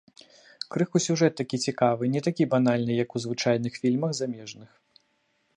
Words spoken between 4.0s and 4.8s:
замежных.